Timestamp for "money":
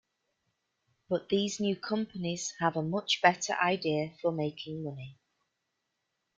4.83-5.19